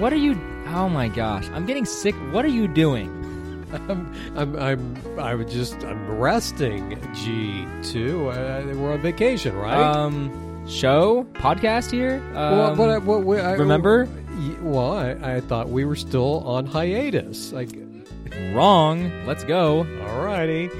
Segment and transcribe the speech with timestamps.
[0.00, 0.32] What are you?
[0.68, 2.14] Oh my gosh, I'm getting sick.
[2.32, 3.08] What are you doing?
[3.88, 6.98] I'm, I'm, I'm, I was just, I'm resting.
[7.14, 8.28] G two.
[8.30, 9.76] Uh, we're on vacation, right?
[9.78, 12.20] Um, show podcast here.
[12.34, 14.08] well, Um, but I, what, we- I, remember?
[14.62, 17.52] Well, I, I thought we were still on hiatus.
[17.52, 17.68] Like,
[18.54, 19.12] wrong.
[19.26, 19.84] Let's go.
[19.84, 20.70] alrighty.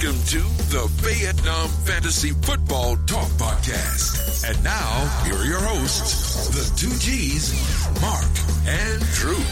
[0.00, 0.38] Welcome to
[0.70, 4.48] the Vietnam Fantasy Football Talk Podcast.
[4.48, 7.52] And now, here are your hosts, the two G's,
[8.00, 8.24] Mark
[8.68, 9.44] and Drew.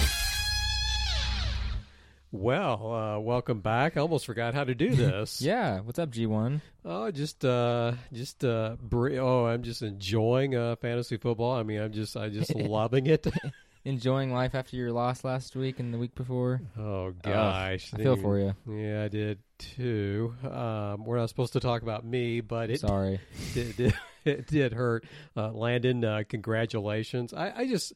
[2.31, 3.97] Well, uh, welcome back.
[3.97, 5.43] I almost forgot how to do this.
[5.43, 5.81] Yeah.
[5.81, 6.61] What's up, G1?
[6.85, 11.55] Oh, just, uh, just, uh, bre- oh, I'm just enjoying uh, fantasy football.
[11.57, 13.27] I mean, I'm just, I just loving it.
[13.87, 16.61] Enjoying life after your loss last week and the week before.
[16.77, 18.53] Oh gosh, I feel for you.
[18.69, 20.35] Yeah, I did too.
[20.43, 23.21] Um, we're not supposed to talk about me, but it Sorry.
[23.55, 25.05] did, did it did hurt.
[25.37, 27.33] Uh, Landon, uh, congratulations.
[27.33, 27.93] I, I just,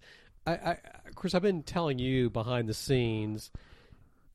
[0.46, 0.76] I, I,
[1.20, 3.50] course, I've been telling you behind the scenes.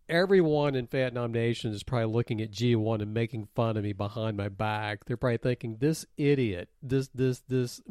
[0.09, 4.35] Everyone in Vietnam Nation is probably looking at G1 and making fun of me behind
[4.37, 5.05] my back.
[5.05, 7.81] They're probably thinking, "This idiot, this, this, this,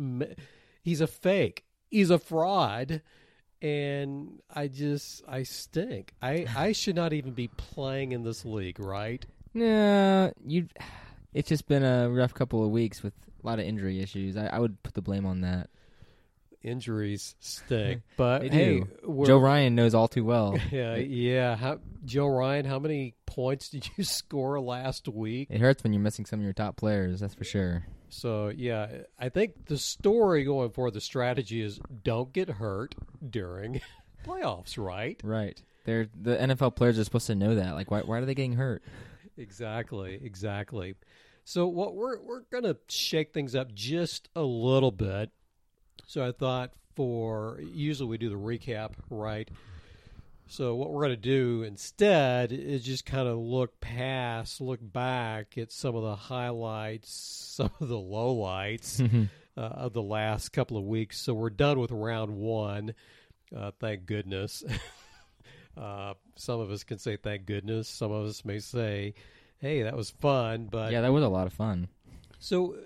[0.82, 1.64] he's a fake.
[1.90, 3.00] He's a fraud."
[3.64, 6.12] And I just, I stink.
[6.20, 9.24] I, I should not even be playing in this league, right?
[9.54, 10.68] Nah, you.
[11.32, 13.12] It's just been a rough couple of weeks with
[13.42, 14.36] a lot of injury issues.
[14.36, 15.68] I, I would put the blame on that.
[16.64, 20.58] Injuries stink, but hey, we're- Joe Ryan knows all too well.
[20.72, 21.56] Yeah, yeah.
[21.56, 25.48] How, Joe Ryan, how many points did you score last week?
[25.50, 27.20] It hurts when you're missing some of your top players.
[27.20, 27.86] That's for sure.
[28.08, 32.94] So yeah, I think the story going forward, the strategy is don't get hurt
[33.28, 33.80] during
[34.26, 35.20] playoffs, right?
[35.24, 35.60] Right.
[35.84, 37.74] They're the NFL players are supposed to know that.
[37.74, 38.00] Like, why?
[38.00, 38.82] Why are they getting hurt?
[39.36, 40.94] Exactly, exactly.
[41.44, 45.30] So what we're we're gonna shake things up just a little bit.
[46.06, 49.48] So I thought for usually we do the recap, right?
[50.46, 55.56] So what we're going to do instead is just kind of look past, look back
[55.56, 57.10] at some of the highlights,
[57.56, 61.20] some of the lowlights uh, of the last couple of weeks.
[61.20, 62.94] So we're done with round one.
[63.54, 64.62] Uh, thank goodness.
[65.76, 67.88] uh, some of us can say thank goodness.
[67.88, 69.14] Some of us may say,
[69.58, 71.88] "Hey, that was fun." But yeah, that was a lot of fun.
[72.40, 72.76] so,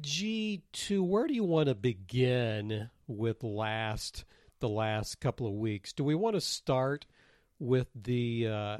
[0.00, 4.24] G two, where do you want to begin with last
[4.60, 5.92] the last couple of weeks?
[5.92, 7.06] Do we want to start
[7.58, 8.48] with the?
[8.48, 8.78] Uh,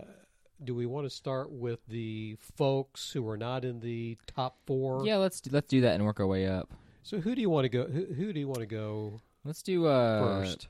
[0.63, 5.05] do we want to start with the folks who are not in the top four?
[5.07, 6.71] Yeah, let's do, let's do that and work our way up.
[7.03, 7.85] So who do you want to go?
[7.87, 10.67] Who, who do you want to go Let's do uh, first?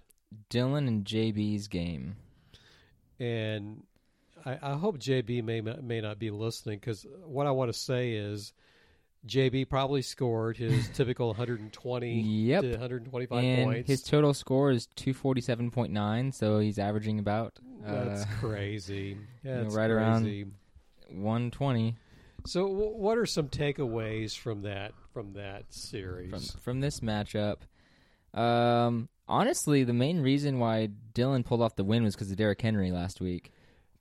[0.51, 2.17] Dylan and JB's game.
[3.19, 3.85] And
[4.45, 8.12] I, I hope JB may may not be listening because what I want to say
[8.12, 8.53] is.
[9.26, 12.62] JB probably scored his typical 120 Yep.
[12.62, 13.88] to 125 and points.
[13.88, 19.19] his total score is 247.9, so he's averaging about That's uh, crazy.
[19.42, 20.47] you know, That's right around- crazy.
[21.10, 21.97] 120
[22.47, 26.56] So, w- what are some takeaways from that from that from series?
[26.60, 27.58] from this matchup.
[28.34, 32.60] Um, honestly, the main reason why Dylan pulled off the win was because of Derrick
[32.60, 33.53] Henry last week,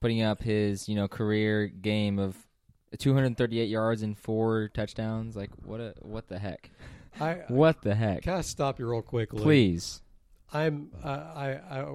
[0.01, 2.35] putting up his you know career game of
[2.97, 5.35] 238 yards and four touchdowns.
[5.35, 6.71] Like what a what the heck?
[7.19, 8.23] I What the heck?
[8.23, 9.41] can I stop you real quickly?
[9.41, 10.01] Please.
[10.53, 11.85] I'm uh, I I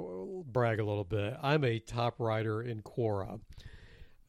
[0.47, 1.37] brag a little bit.
[1.43, 3.41] I'm a top writer in Quora,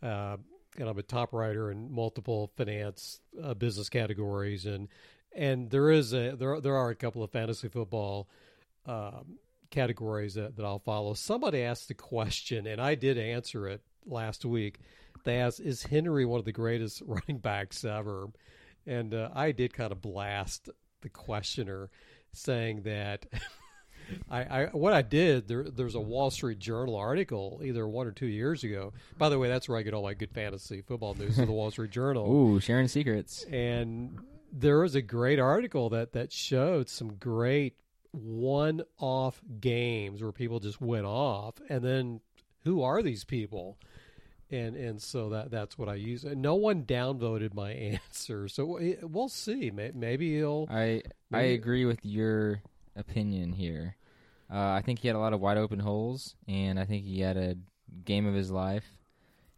[0.01, 0.37] uh,
[0.77, 4.87] and I'm a top writer in multiple finance uh, business categories, and
[5.35, 8.29] and there is a there there are a couple of fantasy football
[8.85, 9.39] um,
[9.69, 11.13] categories that, that I'll follow.
[11.13, 14.79] Somebody asked the question, and I did answer it last week.
[15.23, 18.27] They asked, "Is Henry one of the greatest running backs ever?"
[18.85, 20.69] And uh, I did kind of blast
[21.01, 21.89] the questioner,
[22.31, 23.25] saying that.
[24.29, 28.11] I, I what I did there there's a Wall Street Journal article either one or
[28.11, 28.91] two years ago.
[29.17, 31.51] By the way, that's where I get all my good fantasy football news is the
[31.53, 32.29] Wall Street Journal.
[32.31, 33.45] Ooh, sharing secrets.
[33.45, 34.19] And
[34.51, 37.75] there was a great article that that showed some great
[38.11, 42.21] one off games where people just went off and then
[42.63, 43.77] who are these people?
[44.51, 46.23] And and so that that's what I use.
[46.25, 47.71] And no one downvoted my
[48.09, 49.71] answer, so we- we'll see.
[49.71, 50.67] Maybe he'll.
[50.69, 52.61] I I agree with your
[52.95, 53.95] opinion here.
[54.51, 57.21] Uh, I think he had a lot of wide open holes, and I think he
[57.21, 57.55] had a
[58.03, 58.83] game of his life.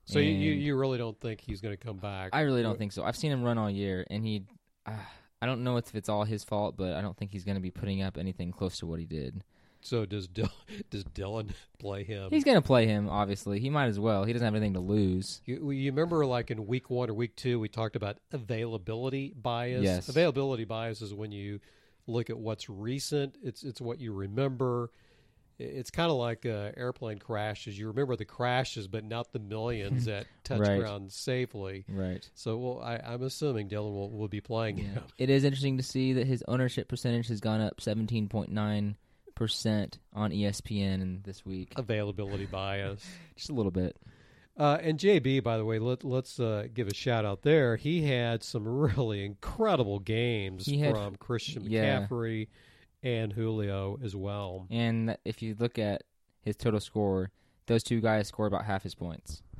[0.05, 2.29] So you, you you really don't think he's going to come back?
[2.33, 3.03] I really don't think so.
[3.03, 4.43] I've seen him run all year, and he.
[4.85, 4.91] Uh,
[5.41, 7.61] I don't know if it's all his fault, but I don't think he's going to
[7.61, 9.43] be putting up anything close to what he did.
[9.83, 10.49] So does Dil-
[10.89, 11.49] does Dylan
[11.79, 12.29] play him?
[12.29, 13.59] He's going to play him, obviously.
[13.59, 14.23] He might as well.
[14.23, 15.41] He doesn't have anything to lose.
[15.45, 19.83] You, you remember, like in week one or week two, we talked about availability bias.
[19.83, 20.09] Yes.
[20.09, 21.59] Availability bias is when you
[22.07, 23.37] look at what's recent.
[23.43, 24.91] It's it's what you remember.
[25.59, 27.77] It's kind of like uh, airplane crashes.
[27.77, 30.79] You remember the crashes, but not the millions that touch Right.
[30.79, 31.85] ground safely.
[31.87, 32.27] Right.
[32.33, 35.03] So, well, I, I'm assuming Dylan will, will be playing him.
[35.19, 38.95] It is interesting to see that his ownership percentage has gone up 17.9%
[40.13, 41.73] on E ESPN this week.
[41.75, 43.05] Availability bias.
[43.35, 43.97] Just a little bit.
[44.55, 47.75] Uh, and JB, by the way, let, let's uh, give a shout out there.
[47.75, 52.01] He had some really incredible games had- from Christian yeah.
[52.01, 52.47] McCaffrey
[53.01, 54.67] and Julio as well.
[54.69, 56.03] And if you look at
[56.41, 57.31] his total score,
[57.65, 59.41] those two guys score about half his points.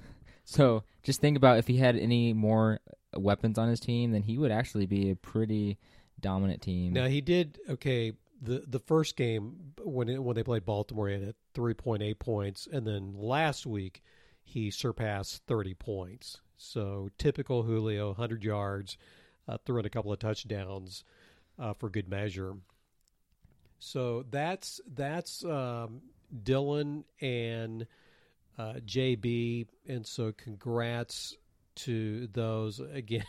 [0.45, 2.81] So just think about if he had any more
[3.15, 5.77] weapons on his team, then he would actually be a pretty
[6.19, 6.91] dominant team.
[6.91, 8.11] Now he did okay.
[8.43, 12.19] The the first game when it, when they played Baltimore, he had three point eight
[12.19, 14.03] points, and then last week
[14.43, 16.41] he surpassed thirty points.
[16.57, 18.97] So typical Julio, hundred yards,
[19.47, 21.03] uh, threw in a couple of touchdowns
[21.57, 22.55] uh, for good measure.
[23.79, 26.01] So that's that's um,
[26.43, 27.87] Dylan and
[28.57, 31.37] uh, JB, and so congrats
[31.75, 33.25] to those again.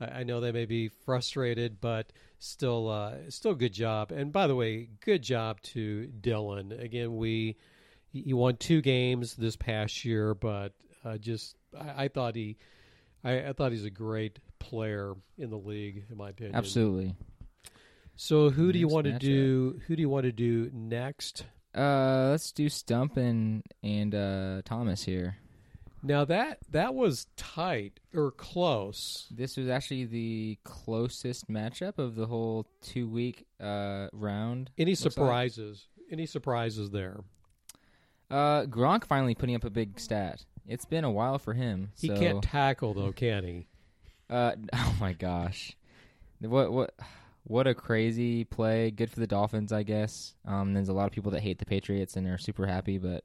[0.00, 4.12] I I know they may be frustrated, but still, uh, still good job.
[4.12, 6.82] And by the way, good job to Dylan.
[6.82, 7.56] Again, we
[8.12, 10.72] he won two games this past year, but
[11.04, 12.56] uh, just I, I thought he,
[13.24, 16.56] I, I thought he's a great player in the league, in my opinion.
[16.56, 17.14] Absolutely.
[18.16, 19.80] So who do you want to do?
[19.86, 21.44] Who do you want to do next?
[21.74, 25.36] Uh, let's do Stump and and uh, Thomas here.
[26.06, 29.26] Now that that was tight or close.
[29.30, 34.70] This was actually the closest matchup of the whole two week uh, round.
[34.78, 35.12] Any looks like.
[35.12, 35.86] surprises?
[36.10, 37.24] Any surprises there?
[38.30, 40.44] Uh, Gronk finally putting up a big stat.
[40.68, 41.90] It's been a while for him.
[41.98, 43.66] He so, can't tackle though, can he?
[44.28, 45.76] Uh, oh my gosh,
[46.40, 46.92] what what
[47.44, 48.90] what a crazy play.
[48.90, 50.34] Good for the Dolphins, I guess.
[50.44, 53.22] Um, there's a lot of people that hate the Patriots and are super happy, but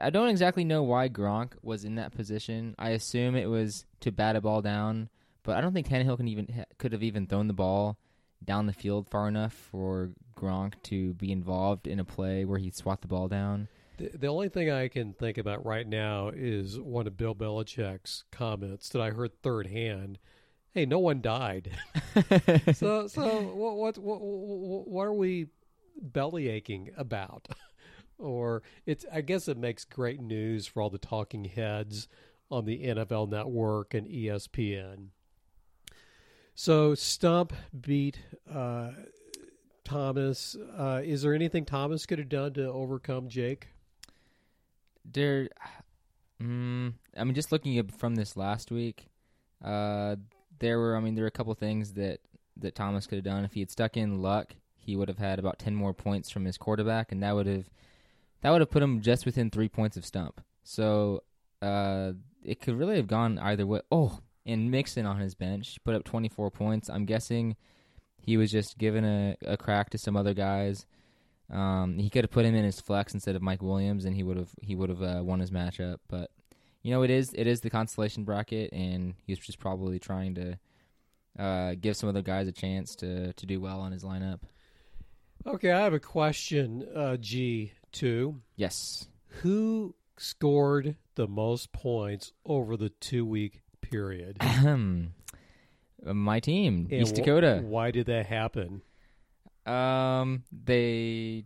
[0.00, 2.74] I, don't exactly know why Gronk was in that position.
[2.78, 5.08] I assume it was to bat a ball down,
[5.42, 7.98] but I don't think Tannehill can even could have even thrown the ball
[8.44, 12.70] down the field far enough for Gronk to be involved in a play where he
[12.70, 13.68] swat the ball down.
[13.98, 18.24] The, the only thing I can think about right now is one of Bill Belichick's
[18.30, 20.18] comments that I heard third hand.
[20.72, 21.76] Hey, no one died.
[22.74, 23.24] so, so
[23.54, 24.20] what, what, what,
[24.88, 25.48] what are we
[26.00, 27.48] belly aching about?
[28.18, 32.08] Or it's, I guess it makes great news for all the talking heads
[32.50, 35.08] on the NFL Network and ESPN.
[36.54, 38.18] So Stump beat
[38.52, 38.90] uh,
[39.84, 40.56] Thomas.
[40.76, 43.68] Uh, is there anything Thomas could have done to overcome Jake?
[45.04, 45.48] there
[46.40, 49.08] mm, i mean just looking from this last week
[49.64, 50.16] uh
[50.58, 52.20] there were i mean there were a couple things that
[52.56, 55.38] that thomas could have done if he had stuck in luck he would have had
[55.38, 57.70] about 10 more points from his quarterback and that would have
[58.42, 60.40] that would have put him just within three points of stump.
[60.62, 61.22] So
[61.60, 62.12] uh
[62.44, 63.80] it could really have gone either way.
[63.90, 66.90] Oh and mixon on his bench put up 24 points.
[66.90, 67.56] I'm guessing
[68.18, 70.86] he was just given a, a crack to some other guys.
[71.50, 74.22] Um, he could have put him in his flex instead of Mike Williams, and he
[74.22, 75.98] would have he would have uh, won his matchup.
[76.08, 76.30] But
[76.82, 80.34] you know, it is it is the consolation bracket, and he was just probably trying
[80.36, 80.58] to
[81.38, 84.40] uh, give some other guys a chance to to do well on his lineup.
[85.44, 87.16] Okay, I have a question, uh,
[87.92, 88.36] G2.
[88.56, 89.06] Yes,
[89.42, 94.36] Who scored the most points over the two week period?
[94.40, 95.14] Ahem.
[96.04, 97.60] my team, And East wh- Dakota.
[97.64, 98.82] why did that happen?
[99.66, 101.44] Um, they,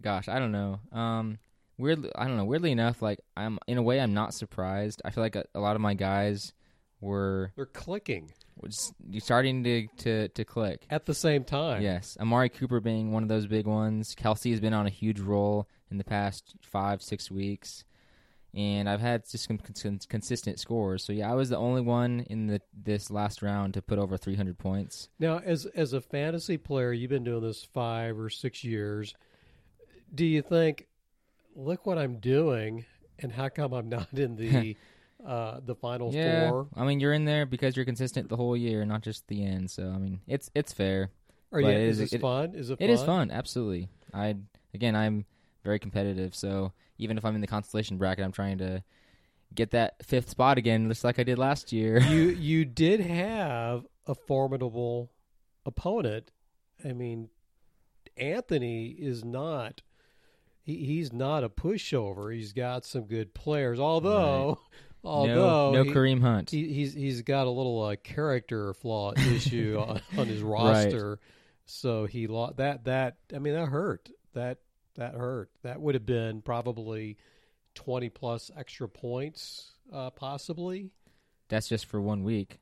[0.00, 0.80] gosh, I don't know.
[0.92, 1.38] Um,
[1.78, 2.44] weirdly, I don't know.
[2.44, 5.02] Weirdly enough, like I'm in a way, I'm not surprised.
[5.04, 6.52] I feel like a, a lot of my guys
[7.00, 8.32] were They're clicking
[8.62, 10.86] was starting to, to, to click.
[10.90, 11.82] at the same time.
[11.82, 14.14] Yes, Amari Cooper being one of those big ones.
[14.14, 17.84] Kelce has been on a huge roll in the past five six weeks,
[18.54, 21.04] and I've had just some cons- consistent scores.
[21.04, 24.16] So yeah, I was the only one in the this last round to put over
[24.16, 25.08] 300 points.
[25.18, 29.14] Now, as as a fantasy player, you've been doing this five or six years.
[30.14, 30.86] Do you think,
[31.54, 32.84] look what I'm doing,
[33.18, 34.76] and how come I'm not in the
[35.26, 36.68] uh, the final yeah, four?
[36.76, 39.70] I mean you're in there because you're consistent the whole year, not just the end.
[39.70, 41.10] So I mean it's it's fair.
[41.52, 42.54] Are you, it is is- it- fun?
[42.54, 42.78] Is it?
[42.80, 43.88] It is fun, absolutely.
[44.14, 44.36] I
[44.74, 45.26] again, I'm
[45.64, 48.82] very competitive, so even if I'm in the consolation bracket, I'm trying to
[49.54, 52.00] get that fifth spot again, just like I did last year.
[52.00, 55.10] you you did have a formidable
[55.64, 56.30] opponent.
[56.84, 57.28] I mean,
[58.16, 59.82] Anthony is not.
[60.64, 62.34] He, he's not a pushover.
[62.34, 63.80] He's got some good players.
[63.80, 64.60] Although,
[65.04, 66.50] although no, no he- Kareem Hunt.
[66.50, 71.18] he, he's he's got a little uh, character flaw issue on, on his roster,
[71.66, 74.58] so he lost that that I mean that hurt that
[74.96, 77.16] that hurt that would have been probably
[77.74, 80.90] twenty plus extra points uh, possibly.
[81.48, 82.60] That's just for one week.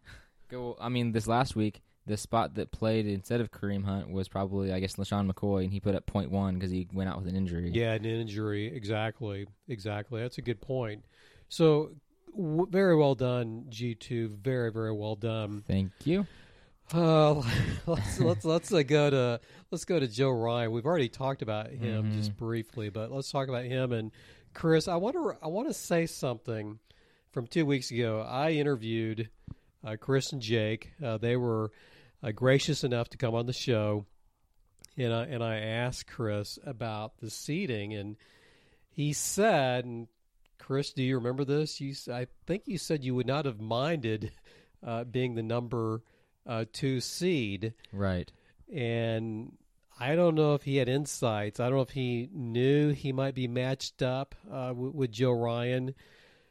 [0.49, 0.77] Go.
[0.81, 4.73] I mean, this last week, the spot that played instead of Kareem Hunt was probably,
[4.73, 7.29] I guess, LeSean McCoy, and he put up point one because he went out with
[7.29, 7.71] an injury.
[7.73, 10.21] Yeah, an injury exactly exactly.
[10.21, 11.05] That's a good point.
[11.49, 11.93] So
[12.37, 14.29] w- very well done, G two.
[14.43, 15.63] Very very well done.
[15.67, 16.27] Thank you.
[16.93, 17.35] Uh,
[17.87, 20.73] let's let's let's uh, go to let's go to Joe Ryan.
[20.73, 22.15] We've already talked about him Mhm.
[22.17, 24.11] just briefly, but let's talk about him and
[24.55, 24.89] Chris.
[24.89, 26.79] I want to I want to say something
[27.31, 28.21] from two weeks ago.
[28.29, 29.29] I interviewed
[29.85, 30.91] uh, Chris and Jake.
[31.03, 31.71] Uh, they were
[32.23, 34.05] uh, gracious enough to come on the show,
[34.97, 38.17] and I and I asked Chris about the seeding, and
[38.91, 40.09] he said, and
[40.71, 41.81] Chris, do you remember this?
[41.81, 44.31] You, I think you said you would not have minded
[44.87, 46.01] uh, being the number
[46.47, 48.31] uh, two seed, Right.
[48.73, 49.51] and
[49.99, 51.59] I don't know if he had insights.
[51.59, 55.33] I don't know if he knew he might be matched up uh, w- with Joe
[55.33, 55.93] Ryan.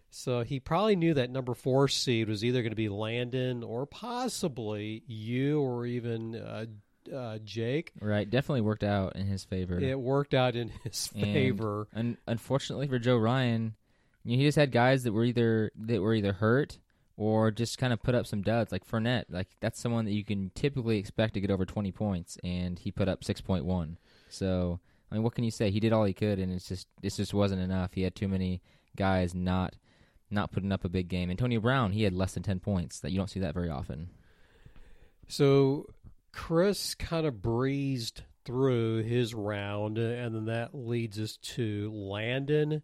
[0.10, 3.86] So he probably knew that number four seed was either going to be Landon or
[3.86, 6.66] possibly you or even uh,
[7.16, 7.94] uh, Jake.
[8.02, 8.30] Right.
[8.30, 9.80] Definitely worked out in his favor.
[9.80, 11.88] It worked out in his And favor.
[11.96, 13.76] un- unfortunately for Joe Ryan,
[14.36, 16.80] know, he just had guys that were either that were either hurt
[17.18, 18.72] or just kind of put up some duds.
[18.72, 22.38] Like Fournette, like that's someone that you can typically expect to get over twenty points,
[22.44, 23.98] and he put up six point one.
[24.30, 24.80] So
[25.12, 25.72] I mean, what can you say?
[25.72, 27.94] He did all he could, and it's just it just wasn't enough.
[27.94, 28.62] He had too many
[28.96, 29.76] guys not
[30.32, 31.30] not putting up a big game.
[31.30, 33.00] Antonio Brown, he had less than ten points.
[33.00, 34.10] That you don't see that very often.
[35.28, 35.88] So
[36.32, 42.82] Chris kind of breezed through his round, and then that leads us to Landon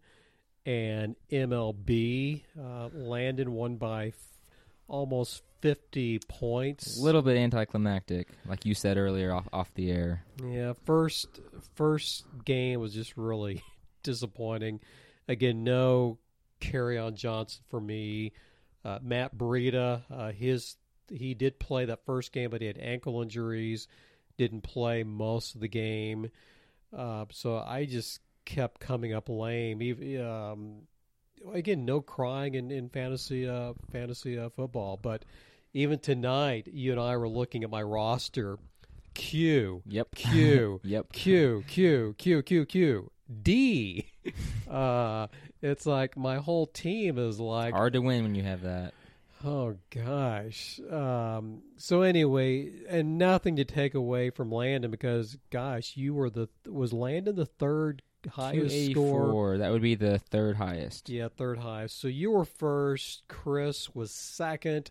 [0.66, 2.42] and MLB.
[2.58, 4.14] Uh, Landon won by f-
[4.88, 6.98] almost 50 points.
[6.98, 10.24] A little bit anticlimactic, like you said earlier off off the air.
[10.44, 11.40] Yeah, first
[11.74, 13.62] first game was just really
[14.02, 14.80] disappointing.
[15.28, 16.18] Again, no
[16.60, 18.32] Kerryon Johnson for me.
[18.84, 20.76] Uh, Matt Breida, uh, his
[21.08, 23.88] he did play that first game, but he had ankle injuries.
[24.36, 26.30] Didn't play most of the game,
[26.94, 29.82] uh, so I just kept coming up lame.
[29.82, 30.72] Even, um,
[31.52, 35.24] again, no crying in, in fantasy uh, fantasy uh, football, but
[35.74, 38.56] even tonight, you and I were looking at my roster.
[39.14, 40.14] Q, Yep.
[40.14, 41.12] Q, Yep.
[41.12, 43.10] Q, Q, Q, Q, Q,
[43.42, 44.06] D.
[44.68, 45.28] Uh,
[45.62, 48.92] it's like my whole team is like, Hard to win when you have that.
[49.44, 50.80] oh gosh.
[50.90, 56.48] Um, so anyway, and nothing to take away from Landon because, gosh, you were the
[56.66, 59.32] was Landon the third highest score.
[59.32, 59.58] 284.
[59.58, 61.08] That would be the third highest.
[61.08, 62.00] Yeah, third highest.
[62.00, 63.22] So you were first.
[63.28, 64.90] Chris was second,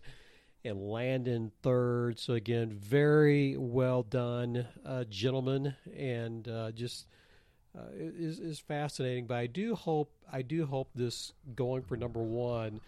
[0.64, 2.18] and Landon third.
[2.18, 7.06] So again, very well done, uh, gentlemen, and uh, just
[7.76, 9.26] uh, is is fascinating.
[9.26, 12.80] But I do hope I do hope this going for number one.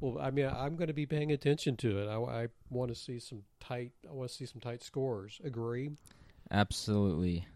[0.00, 2.08] Well, I mean, I'm going to be paying attention to it.
[2.08, 3.92] I, I want to see some tight.
[4.08, 5.40] I want to see some tight scores.
[5.44, 5.90] Agree.
[6.50, 7.46] Absolutely.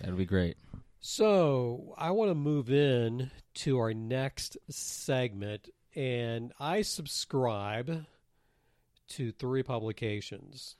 [0.00, 0.56] That would be great.
[1.00, 8.04] So I want to move in to our next segment, and I subscribe
[9.10, 10.76] to three publications,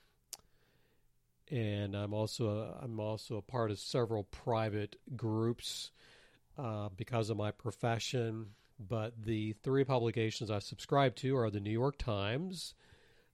[1.51, 5.93] and I'm also a, I'm also a part of several private groups
[6.59, 8.47] uh, because of my profession.
[8.81, 12.75] But the three publications I subscribe to are the New York Times,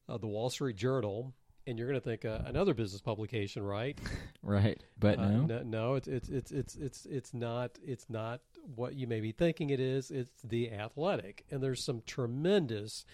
[0.09, 1.35] uh, the Wall Street Journal,
[1.66, 3.99] and you're going to think uh, another business publication, right?
[4.42, 4.83] Right.
[4.99, 5.42] But Uh, no.
[5.47, 8.42] no, no, it's it's it's it's it's it's not it's not
[8.75, 10.11] what you may be thinking it is.
[10.11, 13.06] It's the Athletic, and there's some tremendous.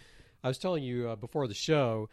[0.42, 2.08] I was telling you uh, before the show,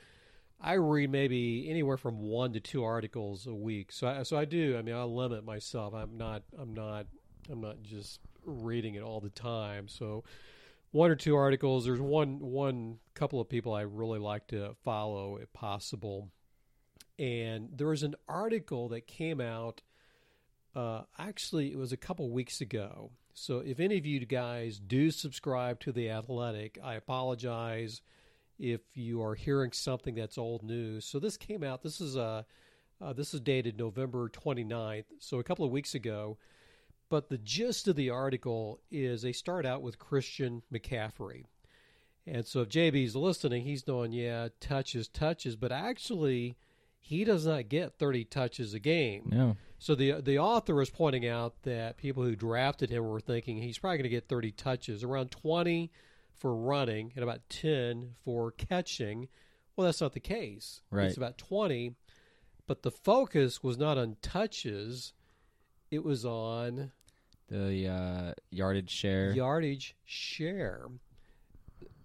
[0.62, 3.92] I read maybe anywhere from one to two articles a week.
[3.92, 4.78] So I, so I do.
[4.78, 5.96] I mean, I limit myself.
[5.96, 7.08] I'm not I'm not
[7.52, 9.88] I'm not just reading it all the time.
[9.88, 10.24] So
[10.92, 11.86] one or two articles.
[11.86, 16.30] There's one one couple of people I really like to follow if possible
[17.20, 19.82] and there was an article that came out.
[20.76, 23.12] Uh, actually, it was a couple weeks ago.
[23.34, 28.02] So, if any of you guys do subscribe to the Athletic, I apologize
[28.60, 31.06] if you are hearing something that's old news.
[31.06, 31.84] So, this came out.
[31.84, 32.46] This is a
[33.00, 36.38] uh, this is dated November 29th, so a couple of weeks ago.
[37.10, 41.46] But the gist of the article is they start out with Christian McCaffrey.
[42.26, 46.58] And so if JB's listening, he's going, yeah, touches, touches, but actually
[47.00, 49.30] he does not get 30 touches a game.
[49.32, 49.56] No.
[49.80, 53.78] So the the author was pointing out that people who drafted him were thinking he's
[53.78, 55.92] probably going to get 30 touches, around 20
[56.36, 59.30] for running and about 10 for catching.
[59.76, 60.82] Well, that's not the case.
[60.92, 61.06] Right.
[61.06, 61.94] It's about 20,
[62.66, 65.14] but the focus was not on touches,
[65.90, 66.92] it was on
[67.50, 69.32] The uh, yardage share.
[69.32, 70.88] yardage share.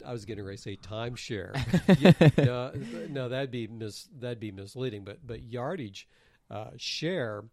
[0.04, 1.52] I was getting ready to say timeshare.
[2.38, 2.72] Yeah, no,
[3.08, 5.04] no, that'd be mis- that'd be misleading.
[5.04, 6.08] But but yardage
[6.50, 7.44] uh, share.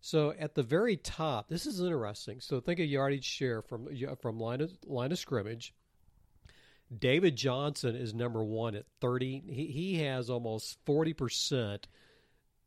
[0.00, 2.40] So at the very top, this is interesting.
[2.40, 3.88] So think of yardage share from
[4.20, 5.74] from line of line of scrimmage.
[6.96, 9.42] David Johnson is number one at thirty.
[9.46, 11.86] He he has almost forty percent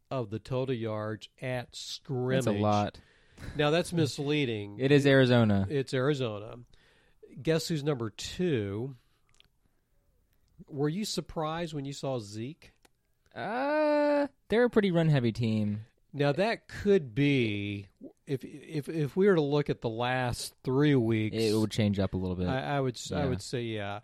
[0.09, 2.45] of the total yards at scrimmage.
[2.45, 2.97] That's a lot.
[3.55, 4.77] Now that's misleading.
[4.79, 5.67] It is Arizona.
[5.69, 6.55] It's Arizona.
[7.41, 8.95] Guess who's number two?
[10.69, 12.71] Were you surprised when you saw Zeke?
[13.35, 15.81] Uh, they're a pretty run heavy team.
[16.13, 17.87] Now that could be
[18.27, 21.99] if if if we were to look at the last three weeks, It would change
[21.99, 22.47] up a little bit.
[22.49, 23.29] I, I would s- I Yeah.
[23.29, 23.99] would say yeah.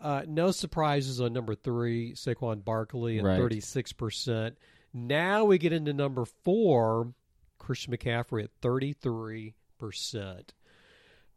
[0.00, 4.58] Uh, no surprises on number three, Saquon Barkley at thirty six percent.
[4.92, 7.14] Now we get into number four,
[7.66, 10.54] Christian McCaffrey at thirty three percent.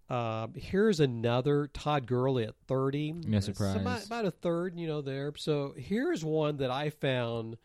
[0.09, 3.11] Um, here's another Todd Gurley at thirty.
[3.13, 3.75] No So surprise.
[3.75, 5.31] about, about a third, you know, there.
[5.37, 7.57] So here's one that I found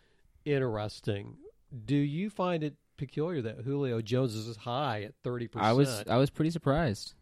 [0.45, 1.37] interesting.
[1.85, 5.67] Do you find it peculiar that Julio Jones is high at thirty percent?
[5.67, 7.15] I was I was pretty surprised.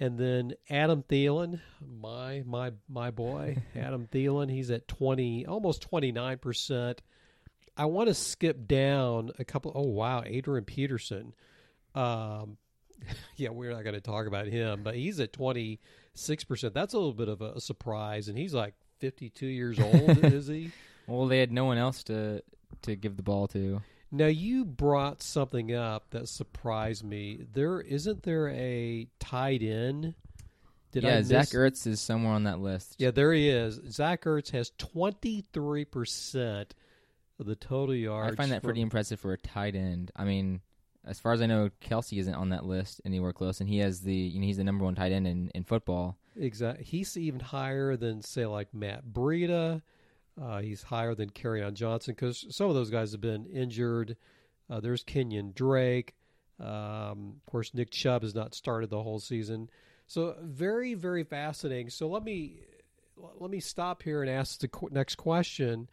[0.00, 1.60] And then Adam Thielen,
[2.00, 7.02] my my my boy, Adam Thielen, he's at twenty, almost twenty nine percent.
[7.78, 9.72] I want to skip down a couple.
[9.74, 11.32] Oh wow, Adrian Peterson.
[11.94, 12.58] Um,
[13.36, 15.80] yeah, we're not going to talk about him, but he's at twenty
[16.14, 16.74] six percent.
[16.74, 19.94] That's a little bit of a, surprise, and he's like fifty two years old,
[20.24, 20.72] is he?
[21.06, 22.42] Well, they had no one else to
[22.82, 23.80] to give the ball to.
[24.10, 27.44] Now you brought something up that surprised me.
[27.52, 30.14] There isn't there a tight end?
[30.90, 31.28] Did I yeah, miss?
[31.28, 32.96] Zach Ertz is somewhere on that list.
[32.98, 33.80] Yeah, there he is.
[33.90, 36.74] Zach Ertz has twenty three percent
[37.38, 38.32] the total yards.
[38.32, 40.10] I find that from- pretty impressive for a tight end.
[40.16, 40.60] I mean,
[41.04, 44.00] as far as I know, Kelce isn't on that list anywhere close, and he has
[44.02, 46.18] the you know he's the number one tight end in, in football.
[46.36, 46.84] Exactly.
[46.84, 49.82] He's even higher than say like Matt Breida.
[50.40, 54.16] Uh, he's higher than on Johnson because some of those guys have been injured.
[54.70, 56.14] Uh, there's Kenyan Drake.
[56.60, 59.68] Um, of course, Nick Chubb has not started the whole season.
[60.06, 61.90] So very, very fascinating.
[61.90, 62.60] So let me
[63.16, 65.88] let me stop here and ask the qu- next question.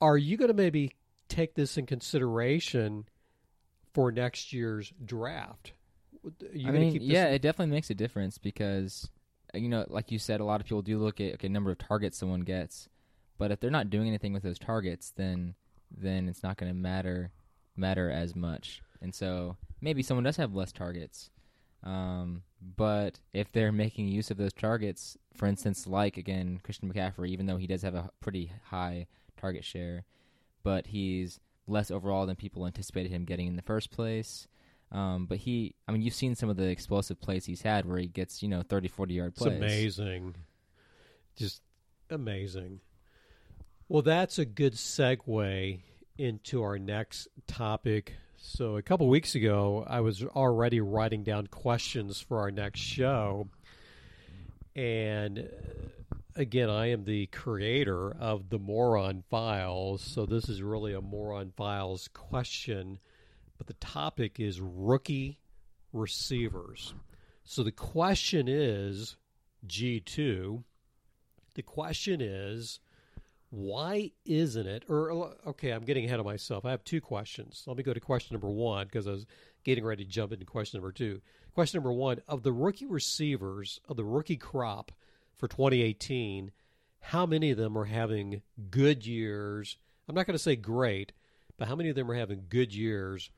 [0.00, 0.92] Are you going to maybe
[1.28, 3.06] take this in consideration
[3.94, 5.72] for next year's draft?
[6.52, 9.08] You I mean, keep this yeah, it definitely makes a difference because
[9.54, 11.70] uh, you know, like you said, a lot of people do look at okay number
[11.70, 12.88] of targets someone gets,
[13.38, 15.54] but if they're not doing anything with those targets, then
[15.90, 17.32] then it's not going to matter
[17.76, 18.82] matter as much.
[19.00, 21.30] And so maybe someone does have less targets,
[21.82, 22.42] um,
[22.76, 27.46] but if they're making use of those targets, for instance, like again Christian McCaffrey, even
[27.46, 29.06] though he does have a pretty high
[29.40, 30.04] target share,
[30.62, 34.48] but he's less overall than people anticipated him getting in the first place.
[34.92, 37.98] Um, but he, I mean, you've seen some of the explosive plays he's had where
[37.98, 39.56] he gets, you know, 30, 40 yard It's plays.
[39.56, 40.34] amazing.
[41.36, 41.62] Just
[42.10, 42.80] amazing.
[43.88, 45.80] Well, that's a good segue
[46.18, 48.14] into our next topic.
[48.36, 53.48] So, a couple weeks ago, I was already writing down questions for our next show.
[54.74, 55.48] And
[56.36, 60.02] again, I am the creator of the Moron Files.
[60.02, 62.98] So, this is really a Moron Files question.
[63.58, 65.38] But the topic is rookie
[65.92, 66.94] receivers.
[67.44, 69.16] So, the question is
[69.66, 70.62] G2.
[71.54, 72.80] The question is,
[73.50, 74.84] why isn't it?
[74.88, 76.64] Or uh, okay, I'm getting ahead of myself.
[76.64, 77.64] I have two questions.
[77.66, 79.26] Let me go to question number one because I was
[79.64, 81.20] getting ready to jump into question number two.
[81.54, 84.92] Question number one: of the rookie receivers of the rookie crop
[85.40, 86.52] for 2018,
[87.00, 89.78] how many of them are having good years?
[90.08, 91.12] I'm not going to say great,
[91.56, 93.30] but how many of them are having good years?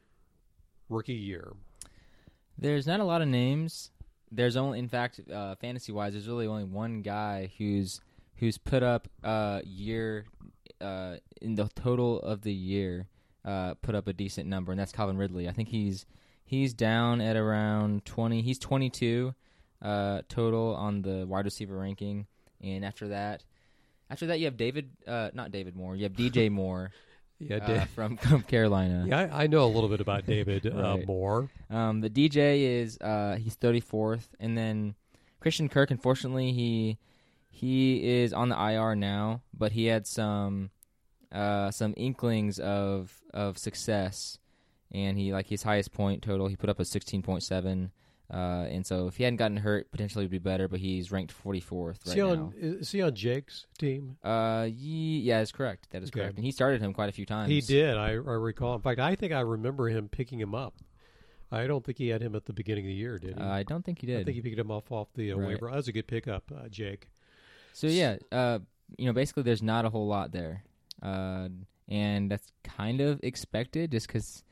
[0.88, 1.53] Rookie year.
[2.59, 3.93] There's not a lot of names.
[4.31, 8.01] There's only, in fact, uh, fantasy wise, there's really only one guy who's
[8.37, 10.27] who's put up uh, year
[10.81, 13.07] uh, in the total of the year
[13.45, 15.49] uh, put up a decent number, and that's Calvin Ridley.
[15.49, 16.07] I think he's
[16.45, 18.43] he's down at around 20.
[18.43, 19.35] He's 22
[19.83, 22.27] uh, total on the wide receiver ranking,
[22.62, 23.42] and after that,
[24.11, 25.97] after that you have David, uh, not David Moore.
[25.97, 26.92] You have DJ Moore
[27.38, 29.05] Yeah, uh, from, from Carolina.
[29.09, 31.07] yeah, I, I know a little bit about David uh, Right.
[31.07, 31.51] Moore.
[31.71, 34.95] Um, the DJ is uh, he's 34th, and then
[35.40, 35.90] Christian Kirk.
[35.90, 36.99] Unfortunately, he
[37.51, 40.71] he is on the IR now, but he had some
[41.33, 44.38] uh, some inklings of of success,
[44.92, 46.47] and he like his highest point total.
[46.49, 47.90] He put up a sixteen point seven.
[48.33, 50.66] Uh, and so if he hadn't gotten hurt, potentially would be better.
[50.66, 52.31] But he's ranked 44th right he now.
[52.31, 54.16] on is he on Jake's team?
[54.25, 55.88] Uh, ye- yeah, that's correct.
[55.90, 56.21] That is Okay.
[56.21, 56.37] correct.
[56.37, 57.51] And he started him quite a few times.
[57.51, 57.97] He did.
[57.97, 58.75] I, I recall.
[58.75, 60.75] In fact, I think I remember him picking him up.
[61.51, 63.42] I don't think he had him at the beginning of the year, did he?
[63.42, 64.21] Uh, I don't think he did.
[64.21, 65.49] I think he picked him off off the uh, Right.
[65.49, 65.66] waiver.
[65.68, 67.11] That was a good pickup, uh, Jake.
[67.75, 68.61] So yeah, uh,
[68.97, 70.64] you know, basically, there's not a whole lot there,
[71.03, 71.49] uh,
[71.87, 74.42] and that's kind of expected, just because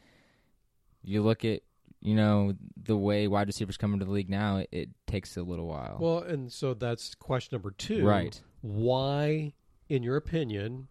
[1.03, 1.63] you look at
[2.01, 5.43] you know the way wide receivers come into the league now, it, it takes a
[5.43, 5.99] little while.
[6.01, 8.05] Well, and so that's question number two.
[8.05, 8.41] Right.
[8.63, 9.53] Why,
[9.89, 10.89] in your opinion,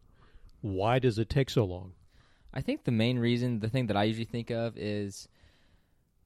[0.62, 1.94] why does it take so long?
[2.54, 5.28] I think the main reason, the thing that I usually think of is,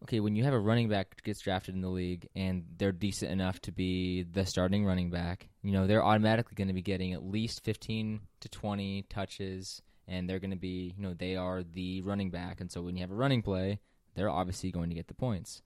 [0.03, 3.31] okay, when you have a running back gets drafted in the league and they're decent
[3.31, 7.13] enough to be the starting running back, you know, they're automatically going to be getting
[7.13, 11.63] at least 15 to 20 touches, and they're going to be, you know, they are
[11.63, 13.79] the running back, and so when you have a running play,
[14.15, 15.61] they're obviously going to get the points.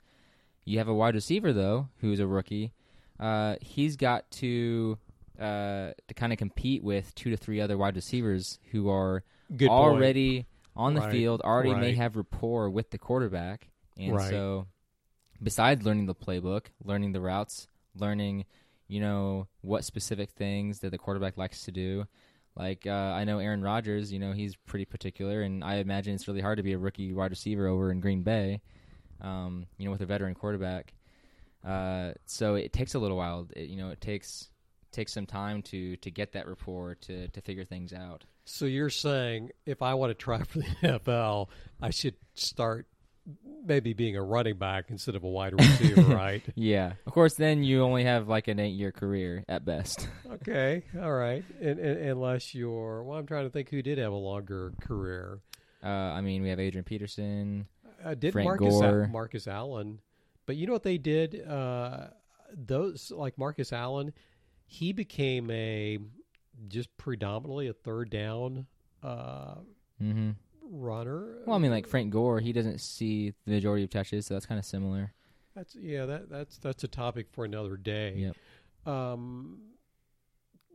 [0.65, 2.73] You have a wide receiver though, who's a rookie.
[3.19, 4.97] Uh, he's got to
[5.39, 9.23] uh, to kind of compete with two to three other wide receivers who are
[9.55, 9.79] Good point.
[9.79, 14.29] already on the Right, field, already may have rapport with the quarterback, and Right.
[14.29, 14.67] so
[15.41, 18.45] besides learning the playbook, learning the routes, learning,
[18.87, 22.05] you know, what specific things that the quarterback likes to do.
[22.57, 26.27] Like uh, I know Aaron Rodgers, you know, he's pretty particular, and I imagine it's
[26.27, 28.61] really hard to be a rookie wide receiver over in Green Bay,
[29.21, 30.93] um, you know, with a veteran quarterback.
[31.63, 33.47] Uh, so it takes a little while.
[33.55, 34.49] It, you know, it takes
[34.91, 38.23] takes some time to to get that rapport to to figure things out.
[38.45, 41.49] So you're saying if I want to try for the NFL,
[41.81, 42.87] I should start
[43.65, 46.43] maybe being a running back instead of a wide receiver, right?
[46.55, 46.93] Yeah.
[47.05, 50.07] Of course, then you only have like an eight year career at best.
[50.47, 51.43] Okay, all right.
[51.59, 55.39] And, and unless you're, well, I'm trying to think who did have a longer career.
[55.83, 57.67] Uh, I mean, we have Adrian Peterson.
[58.05, 59.09] Uh, did Frank Marcus Gore.
[59.11, 59.99] Marcus Allen?
[60.45, 61.45] But you know what they did?
[61.45, 62.07] Uh,
[62.53, 64.13] those like Marcus Allen,
[64.67, 65.97] he became a
[66.67, 68.67] just predominantly a third down
[69.03, 69.55] uh,
[69.99, 70.31] hmm
[70.69, 71.39] runner.
[71.45, 74.45] Well, I mean, like Frank Gore, he doesn't see the majority of touches, so that's
[74.45, 75.13] kind of similar.
[75.55, 76.05] That's yeah.
[76.05, 78.31] That that's that's a topic for another day.
[78.85, 78.93] Yep.
[78.93, 79.59] Um,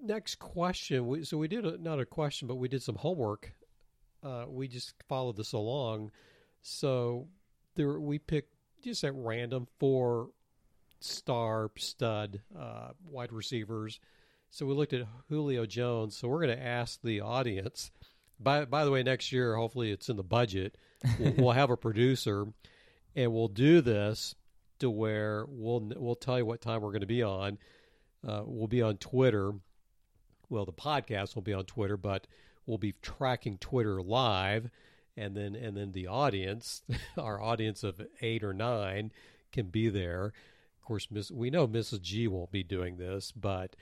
[0.03, 1.07] next question.
[1.07, 3.53] We, so we did a, not a question, but we did some homework.
[4.23, 6.11] Uh, we just followed this along.
[6.63, 7.29] So
[7.75, 10.31] there we picked just at random four
[11.01, 14.01] star stud uh, wide receivers.
[14.51, 16.17] So we looked at Julio Jones.
[16.17, 17.91] So we're going to ask the audience.
[18.43, 20.77] By by the way, next year, hopefully it's in the budget.
[21.19, 22.47] We'll, we'll have a producer,
[23.15, 24.35] and we'll do this
[24.81, 27.59] to where we'll we'll tell you what time we're going to be on.
[28.27, 29.53] Uh, we'll be on Twitter.
[30.49, 32.27] Well, the podcast will be on Twitter, but
[32.67, 34.71] we'll be tracking Twitter live,
[35.17, 36.83] and then and then the audience,
[37.17, 39.13] our audience of eight or nine,
[39.53, 40.27] can be there.
[40.27, 42.03] Of course, Miss, we know Mrs.
[42.03, 43.77] G won't be doing this, but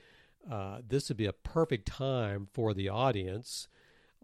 [0.51, 3.69] uh, this would be a perfect time for the audience,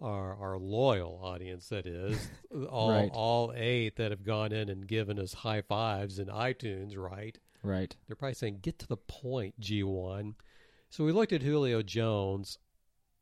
[0.00, 2.28] our our loyal audience, that is,
[2.70, 3.10] all Right.
[3.12, 7.38] all eight that have gone in and given us high fives in iTunes, right?
[7.62, 7.94] Right.
[8.06, 10.34] They're probably saying, "Get to the point, G1."
[10.90, 12.58] So we looked at Julio Jones,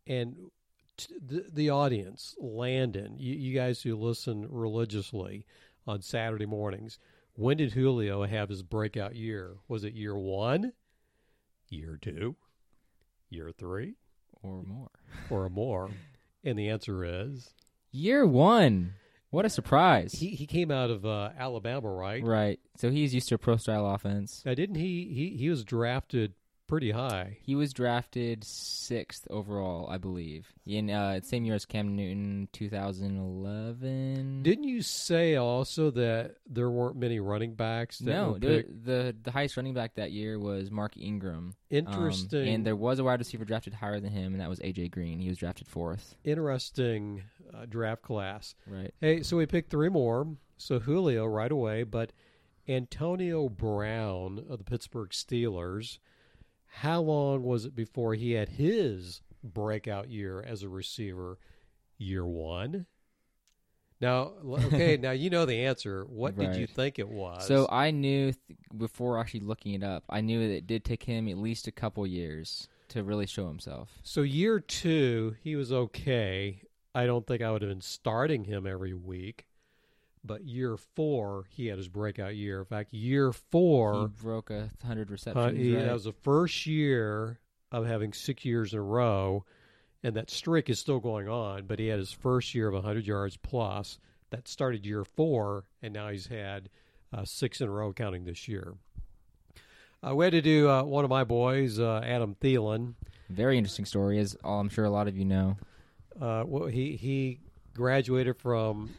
[0.06, 0.50] and
[0.96, 5.46] t- the the audience, Landon, you, you guys who listen religiously
[5.86, 6.98] on Saturday mornings,
[7.34, 9.56] when did Julio have his breakout year?
[9.68, 10.72] Was it year one,
[11.70, 12.36] year two,
[13.30, 13.94] year three,
[14.42, 14.90] Or more.
[15.30, 15.90] or more?
[16.44, 17.50] And the answer is
[17.90, 18.94] Year one.
[19.30, 20.12] What a surprise.
[20.12, 22.22] he he came out of uh, Alabama, right?
[22.22, 22.60] right.
[22.76, 24.42] So he's used to a pro style offense.
[24.46, 25.12] Now, didn't he?
[25.12, 26.34] He he was drafted
[26.66, 27.38] pretty high.
[27.42, 34.42] He was drafted sixth overall, I believe, in uh, same year as Cam Newton, 2011.
[34.42, 39.30] Didn't you say also that there weren't many running backs that no, the, the the
[39.30, 41.36] highest running back that year was Mark Ingram.
[41.36, 42.48] Um, Interesting.
[42.48, 45.18] and there was a wide receiver drafted higher than him, and that was AJ Green.
[45.18, 46.14] He was drafted fourth.
[46.24, 47.22] Interesting
[47.52, 48.54] uh, draft class.
[48.66, 48.92] Right.
[49.00, 50.26] Hey, so we picked three more.
[50.56, 52.12] So Julio right away, but
[52.68, 55.98] Antonio Brown of the Pittsburgh Steelers.
[56.80, 61.38] How long was it before he had his breakout year as a receiver?
[61.98, 62.86] Year one.
[64.00, 66.04] Now, okay, now you know the answer.
[66.04, 67.46] What did you think it was?
[67.46, 71.04] So I knew th- before actually looking it up, I knew that it did take
[71.04, 73.90] him at least a couple years to really show himself.
[74.02, 76.60] So year two, he was okay.
[76.94, 79.46] I don't think I would have been starting him every week.
[80.26, 82.60] But year four, he had his breakout year.
[82.60, 85.58] In fact, year He four, broke a hundred uh, receptions.
[85.58, 85.84] he- right?
[85.84, 87.38] that was the first year
[87.70, 89.44] of having six years in a row.
[90.02, 91.66] and that streak is still going on.
[91.66, 93.98] But he had his first year of 100 yards plus.
[94.30, 96.68] That started year four, and now he's had
[97.12, 98.74] uh, six in a row, counting this year.
[100.06, 102.94] Uh, we had to do uh, one of my boys, uh, Adam Thielen.
[103.30, 105.56] Very interesting story, as all I'm sure a lot of you know.
[106.20, 107.40] Uh, well, he he
[107.74, 108.90] graduated from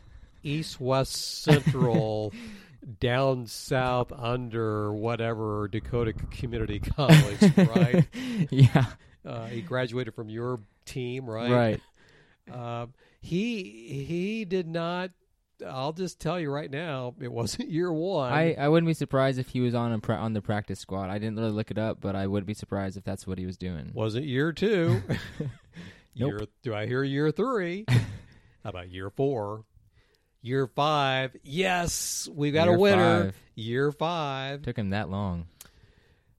[0.45, 2.33] East West Central,
[2.99, 8.05] down south under whatever Dakota Community College, right?
[8.51, 8.85] yeah,
[9.25, 11.51] Uh, he graduated from your team, right?
[12.49, 12.81] right.
[12.81, 15.09] Um, he he did not.
[15.65, 18.31] I'll just tell you right now, it wasn't year one.
[18.31, 21.09] I, I wouldn't be surprised if he was on a pra- on the practice squad.
[21.09, 23.45] I didn't really look it up, but I would be surprised if that's what he
[23.45, 23.91] was doing.
[23.93, 25.01] wasn't year two.
[26.17, 26.29] Nope.
[26.31, 27.85] Year, do I hear year three?
[27.87, 29.63] How about year four?
[30.45, 31.35] Year five?
[31.41, 33.23] Yes, we got Year a winner.
[33.25, 33.35] five.
[33.55, 34.61] Year five.
[34.61, 35.47] Took him that long.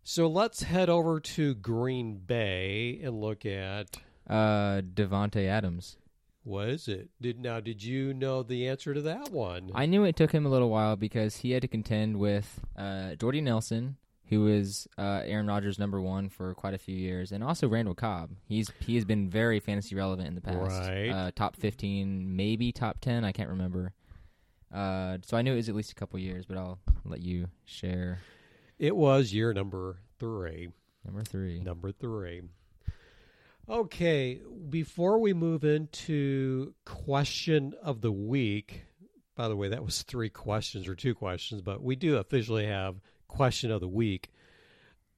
[0.05, 3.97] So let's head over to Green Bay and look at
[4.29, 5.97] Uh, Davante Adams.
[6.45, 7.09] what is it?
[7.21, 7.59] Did now?
[7.59, 9.73] Did you know the answer to that one?
[9.75, 13.17] I knew it took him a little while because he had to contend with uh,
[13.17, 13.97] Jordy Nelson,
[14.29, 17.95] who was uh, Aaron Rodgers' number one for quite a few years, and also Randall
[17.95, 18.31] Cobb.
[18.49, 20.89] He's he has been very fantasy relevant in the past.
[20.89, 21.09] Right.
[21.09, 23.25] Uh, top fifteen, maybe top ten.
[23.25, 23.93] I can't remember.
[24.75, 27.49] Uh, so I knew it was at least a couple years, but I'll let you
[27.65, 28.19] share
[28.79, 30.69] it was year number three.
[31.05, 31.61] number three.
[31.61, 32.43] Number three.
[33.69, 38.85] Okay, before we move into question of the week,
[39.35, 43.01] by the way, that was three questions or two questions, but we do officially have
[43.29, 44.31] question of the week.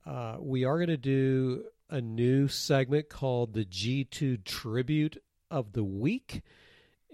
[0.06, 5.84] Uh, we are going to do a new segment called the G2 Tribute of the
[5.84, 6.42] Week.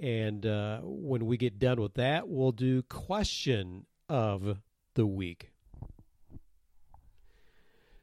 [0.00, 4.58] And uh, when we get done with that, we'll do question of
[4.94, 5.50] the week.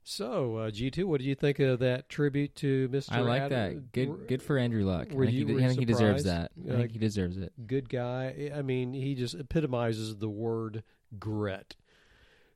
[0.04, 3.14] So, uh, G2, what did you think of that tribute to Mr.
[3.14, 3.92] I like Ad- that.
[3.92, 5.08] Good, good for Andrew Luck.
[5.12, 6.52] I think, you- he, I think he deserves that.
[6.70, 7.54] I think he deserves it.
[7.68, 8.52] good guy.
[8.54, 10.84] I mean, he just epitomizes the word
[11.20, 11.76] grit.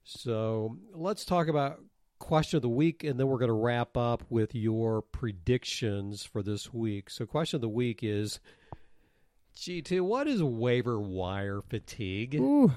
[0.06, 1.82] So let's talk about
[2.20, 6.42] question of the week, and then we're going to wrap up with your predictions for
[6.42, 7.10] this week.
[7.10, 8.40] So, question of the week is
[9.58, 12.36] G2, what is waiver wire fatigue?
[12.36, 12.72] Ooh.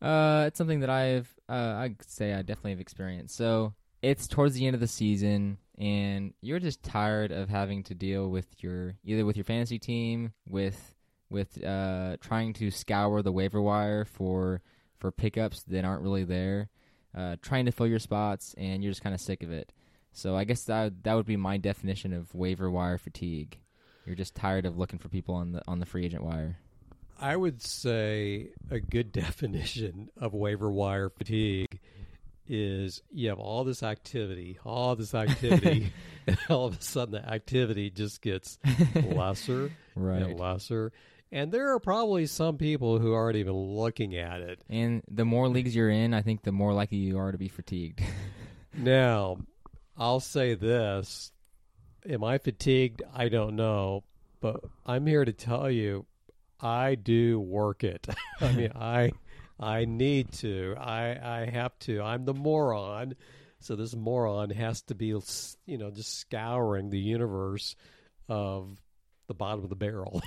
[0.00, 3.36] Uh, it's something that I've, uh, I'd say I definitely have experienced.
[3.36, 7.94] So it's towards the end of the season, and you're just tired of having to
[7.94, 10.94] deal with your either with your fantasy team, with
[11.30, 14.62] with uh, trying to scour the waiver wire for
[14.98, 16.68] for pickups that aren't really there,
[17.14, 19.72] uh, trying to fill your spots, and you're just kind of sick of it.
[20.12, 23.58] So I guess that that would be my definition of waiver wire fatigue.
[24.06, 26.58] You're just tired of looking for people on the on the free agent wire.
[27.18, 31.80] I would say a good definition of waiver wire fatigue
[32.48, 35.92] is you have all this activity, all this activity,
[36.26, 38.58] and all of a sudden the activity just gets
[38.94, 40.22] lesser Right.
[40.22, 40.92] and lesser.
[41.32, 44.60] And there are probably some people who aren't even looking at it.
[44.68, 47.48] And the more leagues you're in, I think the more likely you are to be
[47.48, 48.02] fatigued.
[48.78, 49.38] Now,
[49.96, 51.32] I'll say this.
[52.06, 53.02] Am I fatigued?
[53.14, 54.04] I don't know.
[54.40, 56.04] But I'm here to tell you
[56.60, 58.06] I do work it.
[58.40, 59.12] I mean, I
[59.58, 60.74] I need to.
[60.78, 62.02] I I have to.
[62.02, 63.14] I'm the moron.
[63.60, 67.74] So this moron has to be you know just scouring the universe
[68.28, 68.78] of
[69.26, 70.22] the bottom of the barrel.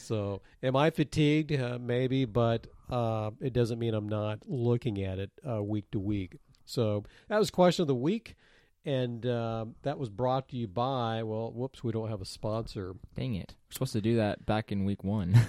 [0.00, 1.52] So, am I fatigued?
[1.52, 6.00] Uh, maybe, but uh, it doesn't mean I'm not looking at it uh, week to
[6.00, 6.38] week.
[6.64, 8.36] So that was question of the week,
[8.84, 11.22] and uh, that was brought to you by.
[11.22, 12.94] Well, whoops, we don't have a sponsor.
[13.14, 13.54] Dang it.
[13.68, 15.38] We're supposed to do that back in week one.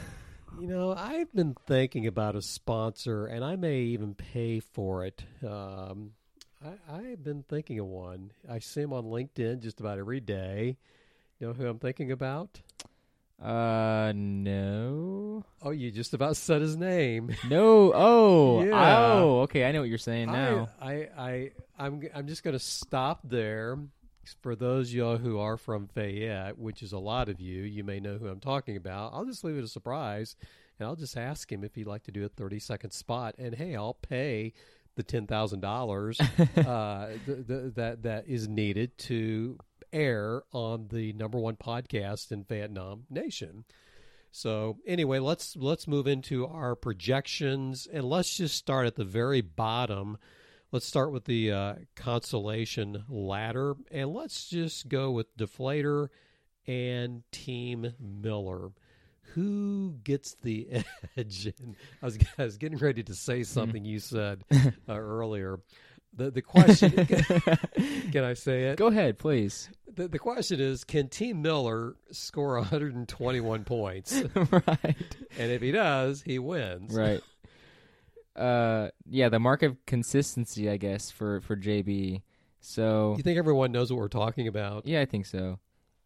[0.60, 5.24] You know, I've been thinking about a sponsor, and I may even pay for it.
[5.42, 6.12] Um,
[6.64, 8.32] I, I've been thinking of one.
[8.50, 10.78] I see him on LinkedIn just about every day.
[11.40, 12.60] You know who I'm thinking about?
[13.42, 15.44] Uh, no.
[15.64, 17.36] Oh, you just about said his name.
[17.50, 17.92] No.
[17.94, 18.64] Oh.
[18.64, 18.98] Yeah.
[19.20, 19.66] Oh, okay.
[19.66, 20.70] I know what you're saying now.
[20.80, 23.78] I, I, I, I'm, I'm just going to stop there.
[24.42, 27.84] For those of y'all who are from Fayette, which is a lot of you, you
[27.84, 29.14] may know who I'm talking about.
[29.14, 30.36] I'll just leave it a surprise,
[30.80, 33.36] and I'll just ask him if he'd like to do a 30 second spot.
[33.40, 34.54] And hey, I'll pay
[34.96, 36.20] the ten thousand dollars
[36.58, 39.58] uh, th- th- that that is needed to
[39.94, 43.66] air on the number one podcast in Vietnam Nation.
[44.32, 49.42] So anyway, let's let's move into our projections, and let's just start at the very
[49.42, 50.18] bottom.
[50.72, 56.08] Let's start with the uh, consolation ladder, and let's just go with Deflator
[56.66, 58.72] and Team Miller.
[59.34, 60.84] Who gets the
[61.18, 61.52] edge?
[61.60, 65.60] And I was, I was getting ready to say something you said uh, earlier.
[66.14, 66.92] The the question
[68.12, 68.78] can I say it?
[68.78, 69.70] Go ahead, please.
[69.96, 74.14] The the, question is, can Team Miller score 121 points?
[74.36, 75.16] right.
[75.38, 76.94] And if he does, he wins.
[76.94, 77.22] Right.
[78.36, 82.22] Uh, yeah, the mark of consistency, I guess, for for JB.
[82.62, 84.86] So You think everyone knows what we're talking about?
[84.86, 85.60] yeah, I think so.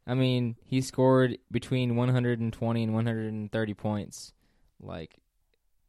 [0.08, 4.34] I mean, he scored between 120 and 130 points,
[4.80, 5.16] like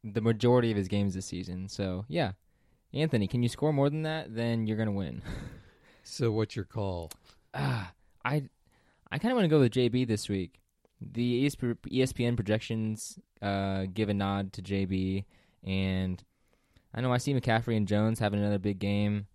[0.03, 1.69] the majority of his games this season.
[1.69, 2.33] So yeah,
[2.93, 4.35] Anthony, can you score more than that?
[4.35, 5.21] Then you're gonna win.
[6.09, 7.11] So what's your call?
[7.57, 7.91] Ah,
[8.25, 8.43] I
[9.11, 10.61] I kind of want to go with JB this week.
[10.99, 15.25] The ESPN projections uh, give a nod to JB,
[15.63, 16.23] and
[16.93, 19.27] I know I see McCaffrey and Jones having another big game,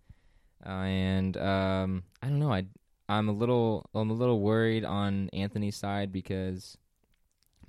[0.65, 2.51] uh, and um, I don't know.
[2.51, 2.65] I
[3.07, 6.77] I'm a little I'm a little worried on Anthony's side because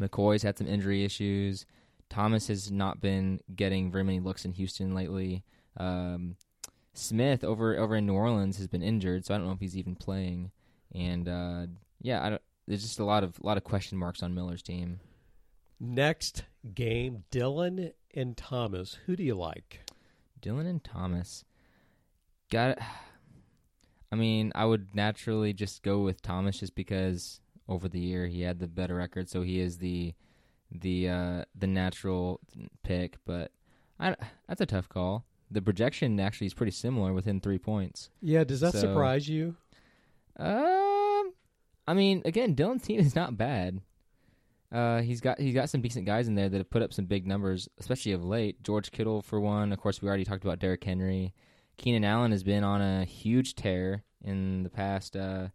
[0.00, 1.66] McCoy's had some injury issues.
[2.10, 5.42] Thomas has not been getting very many looks in Houston lately.
[5.76, 6.36] Um,
[6.94, 9.76] Smith over over in New Orleans has been injured, so I don't know if he's
[9.76, 10.52] even playing.
[10.94, 11.66] And uh,
[12.00, 15.00] yeah, I don't, there's just a lot of lot of question marks on Miller's team.
[15.80, 18.98] Next game, Dylan and Thomas.
[19.06, 19.90] Who do you like?
[20.40, 21.44] Dylan and Thomas.
[22.50, 22.78] Got.
[24.12, 28.42] I mean, I would naturally just go with Thomas just because over the year he
[28.42, 30.14] had the better record, so he is the
[30.70, 32.40] the uh, the natural
[32.84, 33.16] pick.
[33.24, 33.50] But
[33.98, 34.14] I,
[34.46, 35.24] that's a tough call.
[35.54, 38.10] The projection actually is pretty similar, within three points.
[38.20, 39.56] Yeah, does that So- surprise you?
[40.36, 41.32] Um,
[41.86, 43.80] I mean, again, Dylan's team is not bad.
[44.72, 47.04] Uh, he's got he's got some decent guys in there that have put up some
[47.04, 48.60] big numbers, especially of late.
[48.64, 49.72] George Kittle for one.
[49.72, 51.32] Of course, we already talked about Derrick Henry.
[51.76, 55.48] Keenan Allen has been on a huge tear in the past uh,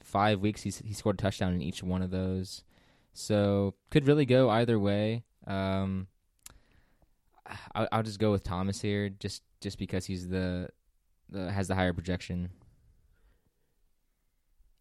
[0.00, 0.62] five weeks.
[0.62, 2.64] He's he scored a touchdown in each one of those,
[3.12, 5.24] so could really go either way.
[5.46, 6.06] Um,
[7.74, 10.68] I, I'll just go with Thomas here, just just because he's the,
[11.28, 12.50] the has the higher projection.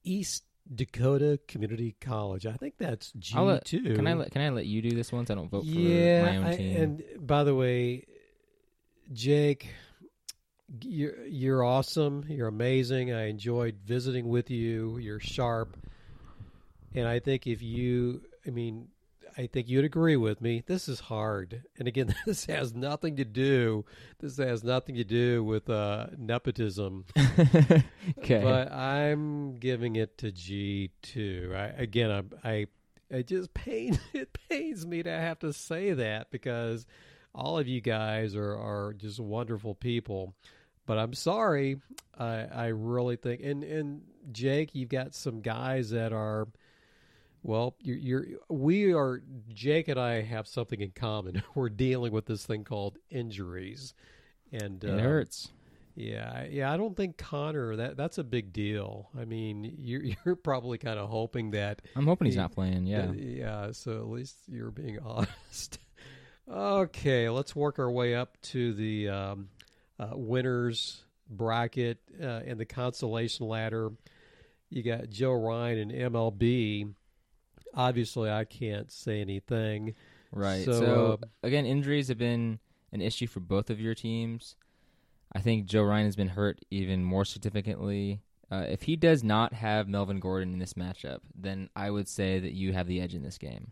[0.03, 2.45] East Dakota Community College.
[2.45, 3.95] I think that's G I'll two.
[3.95, 5.29] Can I let Can I let you do this once?
[5.29, 6.77] I don't vote yeah, for my own I- team.
[6.77, 8.05] and by the way,
[9.13, 9.69] Jake,
[10.81, 12.25] you're you're awesome.
[12.29, 13.13] You're amazing.
[13.13, 14.97] I enjoyed visiting with you.
[14.97, 15.77] You're sharp,
[16.95, 18.87] and I think if you, I mean,
[19.37, 20.63] I think you'd agree with me.
[20.65, 23.85] This is hard, and again, this has nothing to do.
[24.19, 27.05] This has nothing to do with uh, nepotism.
[28.19, 28.41] okay.
[28.43, 31.53] But I'm giving it to G two.
[31.55, 32.11] I, again,
[32.43, 32.67] I, I,
[33.09, 36.85] it just pains it pains me to have to say that because
[37.33, 40.33] all of you guys are are just wonderful people.
[40.85, 41.79] But I'm sorry.
[42.17, 46.47] I I really think and and Jake, you've got some guys that are.
[47.43, 49.21] Well, you're, you're we are
[49.53, 51.41] Jake and I have something in common.
[51.55, 53.93] We're dealing with this thing called injuries,
[54.51, 55.49] and it uh, hurts.
[55.95, 56.71] yeah, I- yeah.
[56.71, 59.09] I don't think Connor that that's a big deal.
[59.19, 61.81] I mean, you're you're probably kind of hoping that.
[61.95, 62.85] I'm hoping he's he- not playing.
[62.85, 63.07] Yeah.
[63.07, 63.71] that- yeah.
[63.71, 65.79] So at least you're being honest.
[66.47, 69.49] okay, let's work our way up to the um,
[69.99, 73.91] uh, winners bracket uh, and the consolation ladder.
[74.69, 76.93] You got Joe Ryan and MLB.
[77.73, 79.95] Obviously, I can't say anything.
[80.31, 80.63] Right.
[80.65, 82.59] So, So, uh, again, injuries have been
[82.91, 84.55] an issue for both of your teams.
[85.33, 88.21] I think Joe Ryan has been hurt even more significantly.
[88.51, 92.39] Uh, if he does not have Melvin Gordon in this matchup, then I would say
[92.39, 93.71] that you have the edge in this game.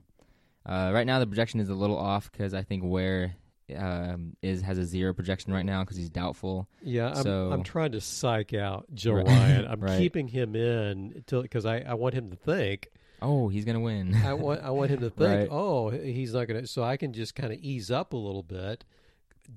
[0.65, 3.35] Uh, right now, the projection is a little off because I think Ware
[3.75, 6.67] um, is has a zero projection right now because he's doubtful.
[6.81, 9.27] Yeah, I'm, So- I'm trying to psych out Joe Right.
[9.27, 9.67] Ryan.
[9.69, 9.97] I'm Right.
[9.97, 12.89] keeping him in because I, I want him to think.
[13.21, 14.15] Oh, he's gonna win.
[14.25, 15.29] I want I want him to think.
[15.29, 15.47] Right.
[15.51, 16.67] Oh, he's not to.
[16.67, 18.85] So I can just kind of ease up a little bit.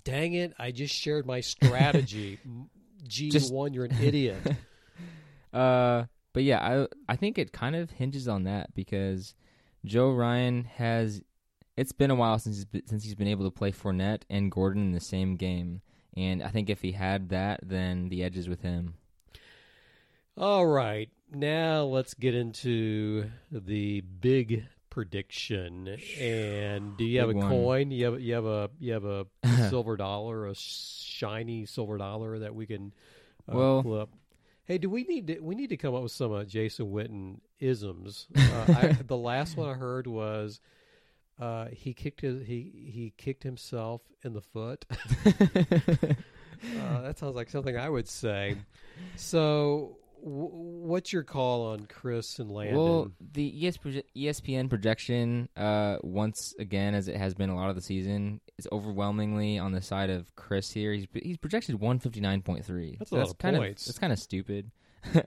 [0.04, 0.54] Dang it!
[0.58, 2.38] I just shared my strategy.
[3.06, 4.38] G Just- one, you're an idiot.
[5.52, 9.34] Uh, but yeah, I I think it kind of hinges on that because
[9.84, 11.20] Joe Ryan has.
[11.76, 14.50] It's been a while since he's been, since he's been able to play Fournette and
[14.50, 15.82] Gordon in the same game,
[16.16, 18.94] and I think if he had that, then the edge is with him.
[20.38, 25.96] All right, now let's get into the big prediction.
[26.20, 27.48] And do you have Big a one.
[27.48, 27.90] coin?
[27.90, 29.26] You have you have a you have a
[29.70, 32.92] silver dollar, a shiny silver dollar that we can
[33.50, 34.08] uh, Well- flip.
[34.64, 37.40] Hey, do we need to we need to come up with some uh, Jason Witten
[37.58, 38.26] isms?
[38.36, 40.60] Uh, I, the last one I heard was
[41.40, 44.84] uh, he kicked his, he he kicked himself in the foot.
[46.80, 48.56] Uh, that sounds like something I would say.
[49.16, 52.76] So, what's your call on Chris and Landon?
[52.76, 53.52] Well, the
[54.16, 58.68] ESPN projection, uh, once again, as it has been a lot of the season, is
[58.70, 60.92] overwhelmingly on the side of Chris here.
[60.92, 62.96] He's he's projected one fifty nine point three.
[62.98, 63.82] That's a lot of kind points.
[63.82, 64.70] Of, that's kind of stupid.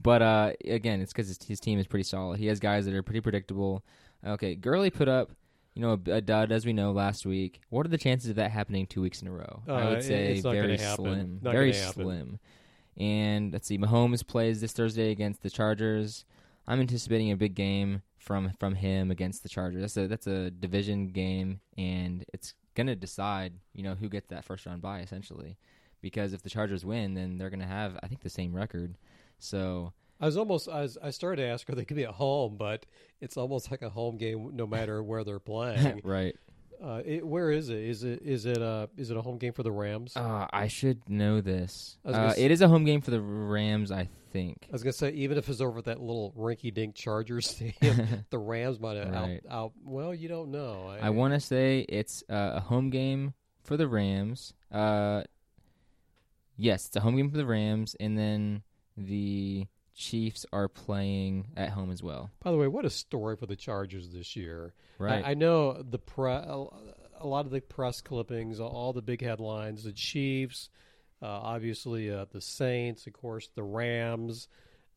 [0.00, 2.38] but uh, again, it's because his, his team is pretty solid.
[2.38, 3.84] He has guys that are pretty predictable.
[4.26, 5.30] Okay, Gurley put up,
[5.74, 7.60] you know, a, a dud as we know last week.
[7.68, 9.62] What are the chances of that happening two weeks in a row?
[9.68, 11.40] I Uh, would say very slim.
[11.42, 12.38] Not very slim.
[12.98, 16.24] And let's see, Mahomes plays this Thursday against the Chargers.
[16.66, 19.80] I'm anticipating a big game from from him against the Chargers.
[19.80, 24.44] That's a that's a division game, and it's gonna decide, you know, who gets that
[24.44, 25.56] first round bye essentially.
[26.00, 28.98] Because if the Chargers win, then they're gonna have, I think, the same record.
[29.38, 32.10] So I was almost I, was, I started to ask are they to be at
[32.10, 32.84] home, but
[33.20, 36.00] it's almost like a home game no matter where they're playing.
[36.04, 36.36] right.
[36.82, 37.78] Uh, it, where is it?
[37.78, 40.16] Is it is it a is it a home game for the Rams?
[40.16, 41.98] Uh, I should know this.
[42.04, 44.66] I gonna Uh, s- it is a home game for the Rams, I think.
[44.68, 48.24] I was going to say even if it's over at that little rinky-dink Chargers stadium,
[48.30, 49.40] the Rams might have Right.
[49.48, 49.72] out, out.
[49.84, 50.94] Well, you don't know.
[51.00, 53.32] I want to say it's uh, a home game
[53.64, 54.52] for the Rams.
[54.70, 55.22] Uh,
[56.56, 58.62] yes, it's a home game for the Rams, and then
[58.96, 59.66] the
[59.98, 62.30] Chiefs are playing at home as well.
[62.42, 64.72] By the way, what a story for the Chargers this year.
[64.96, 65.24] Right.
[65.24, 69.82] I, I know the pre, a lot of the press clippings, all the big headlines,
[69.82, 70.70] the Chiefs,
[71.20, 74.46] uh, obviously uh, the Saints, of course, the Rams.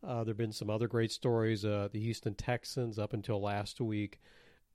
[0.08, 1.66] Uh, there have been some other great stories.
[1.66, 4.20] Uh, the Houston Texans up until last week.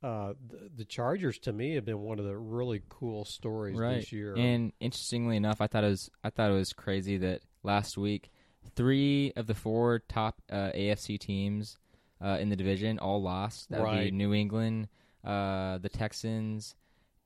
[0.03, 3.95] Uh, the, the Chargers, to me, have been one of the really cool stories right.
[3.95, 4.35] this year.
[4.37, 8.29] And interestingly enough, I thought it was I thought it was crazy that last week
[8.75, 11.77] three of the four top uh, AFC teams
[12.23, 13.69] uh, in the division all lost.
[13.69, 14.13] That would be Right.
[14.13, 14.87] New England,
[15.23, 16.75] uh, the Texans,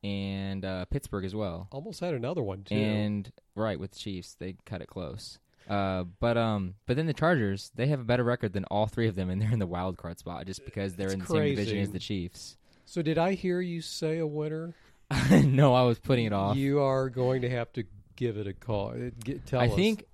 [0.03, 1.67] and uh, Pittsburgh as well.
[1.71, 2.75] Almost had another one too.
[2.75, 5.39] And right with the Chiefs, they cut it close.
[5.69, 9.07] Uh, but um, but then the Chargers, they have a better record than all three
[9.07, 11.25] of them, and they're in the wild card spot just because they're It's in the
[11.27, 11.81] same division crazy.
[11.81, 12.57] as the Chiefs.
[12.85, 14.73] so, did I hear you say a winner?
[15.29, 16.57] no, I was putting it off.
[16.57, 17.83] You are going to have to
[18.15, 18.89] give it a call.
[18.89, 19.75] Uh, Get, tell I us.
[19.75, 20.05] think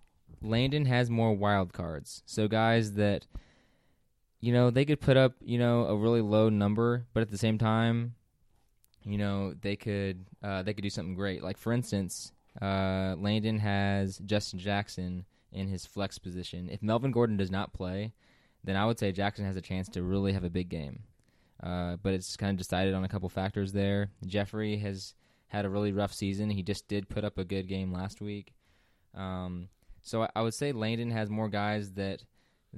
[0.41, 2.23] Landon has more wild cards.
[2.25, 3.25] So guys that
[4.39, 7.38] you know, they could put up, you know, a really low number, but at the
[7.38, 8.15] same time,
[9.03, 11.43] you know, they could uh, they could do something great.
[11.43, 12.31] Like for instance,
[12.61, 16.69] uh, Landon has Justin Jackson in his flex position.
[16.69, 18.13] If Melvin Gordon does not play,
[18.63, 21.03] then I would say Jackson has a chance to really have a big game.
[21.63, 24.11] Uh, but it's kind of decided on a couple factors there.
[24.25, 25.15] Jeffrey has
[25.47, 26.51] had a really rough season.
[26.51, 28.53] He just did put up a good game last week.
[29.15, 29.69] Um,
[30.07, 32.23] so I, I would say Landon has more guys that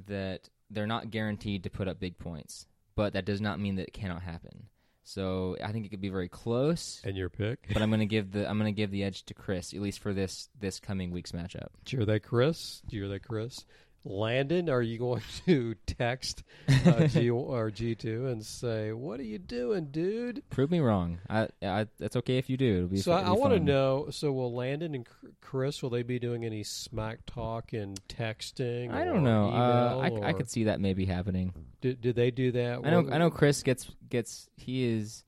[0.07, 2.65] that they're not guaranteed to put up big points,
[2.95, 4.67] but that does not mean that it cannot happen.
[5.03, 7.01] So I think it could be very close.
[7.03, 7.67] And your pick?
[7.71, 10.13] But I'm gonna give the I'm gonna give the edge to Chris at least for
[10.13, 11.69] this this coming week's matchup.
[11.85, 12.81] Do you hear that, Chris?
[12.87, 13.63] Do you hear that, Chris?
[14.05, 16.43] Landon, are you going to text
[16.85, 20.43] uh, G or G two and say, "What are you doing, dude"?
[20.49, 21.19] Prove me wrong.
[21.29, 22.77] I, I that's okay if you do.
[22.77, 24.07] It'll be So I, I want to know.
[24.11, 25.07] So will Landon and
[25.41, 28.93] Chris will they be doing any smack talk and texting?
[28.93, 29.49] I don't know.
[29.49, 31.53] Uh, I, I or- could see that maybe happening.
[31.81, 32.81] Do, did they do that?
[32.83, 33.01] I know.
[33.01, 33.29] What- I know.
[33.29, 34.47] Chris gets gets.
[34.55, 35.23] He is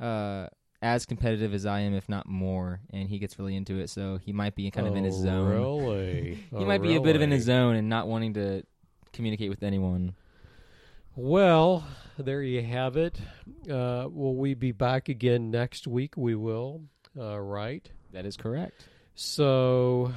[0.00, 0.48] uh,
[0.82, 3.88] as competitive as I am, if not more, and he gets really into it.
[3.88, 5.48] So he might be kind of in his Oh, zone.
[5.48, 6.34] Really?
[6.50, 8.64] He Oh, might be a bit of in his zone and not wanting to
[9.12, 10.14] communicate with anyone.
[11.14, 11.84] Well,
[12.18, 13.18] there you have it.
[13.70, 16.14] Uh, will we be back again next week?
[16.16, 16.82] We will.
[17.16, 17.88] Uh, right.
[18.12, 18.88] That is correct.
[19.14, 20.12] So,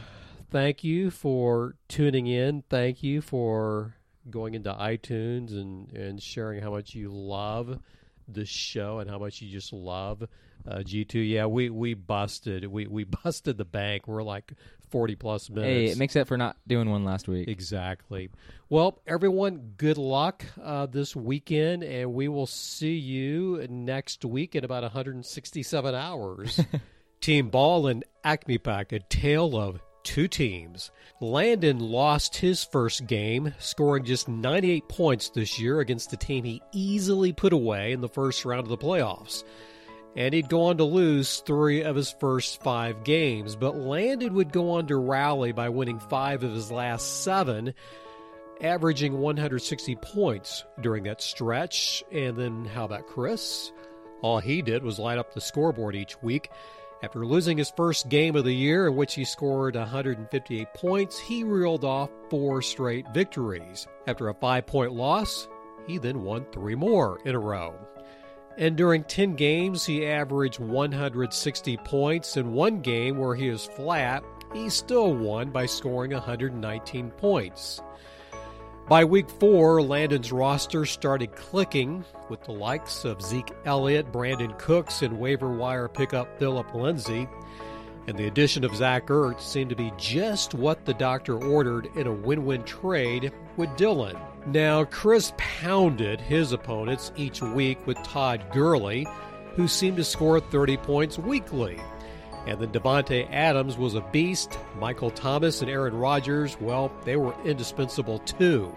[0.52, 2.64] thank you for tuning in.
[2.70, 3.94] Thank you for
[4.30, 7.80] going into iTunes and, and sharing how much you love
[8.28, 10.24] the show and how much you just love
[10.68, 11.28] uh, G2.
[11.30, 12.66] Yeah, we, we busted.
[12.66, 14.08] We, we busted the bank.
[14.08, 14.54] We're like
[14.90, 15.68] 40 plus minutes.
[15.68, 17.48] Hey, it makes up for not doing one last week.
[17.48, 18.30] Exactly.
[18.70, 24.64] Well, everyone, good luck uh, this weekend, and we will see you next week in
[24.64, 26.60] about 167 hours.
[27.22, 30.92] Team Ball and Acme Pack, a tale of two teams.
[31.20, 36.62] Landon lost his first game, scoring just 98 points this year against the team he
[36.72, 39.44] easily put away in the first round of the playoffs
[40.16, 43.56] and he'd go on to lose three of his first five games.
[43.56, 47.74] But Landon would go on to rally by winning five of his last seven,
[48.62, 52.04] averaging 160 points during that stretch.
[52.12, 53.72] And then how about Chris?
[54.22, 56.50] All he did was light up the scoreboard each week.
[57.04, 61.44] After losing his first game of the year, in which he scored 158 points, he
[61.44, 63.86] reeled off four straight victories.
[64.08, 65.48] After a five point loss,
[65.86, 67.76] he then won three more in a row.
[68.58, 72.38] And during 10 games, he averaged 160 points.
[72.38, 77.82] In one game where he was flat, he still won by scoring 119 points.
[78.88, 85.02] By week four, Landon's roster started clicking with the likes of Zeke Elliott, Brandin Cooks,
[85.02, 87.28] and waiver wire pickup Phillip Lindsay.
[88.08, 92.06] And the addition of Zach Ertz seemed to be just what the doctor ordered in
[92.06, 94.16] a win win trade with Dillon.
[94.46, 99.08] Now, Chris pounded his opponents each week with Todd Gurley,
[99.56, 101.80] who seemed to score 30 points weekly.
[102.46, 104.60] And then Davante Adams was a beast.
[104.78, 108.76] Michael Thomas and Aaron Rodgers, well, they were indispensable too.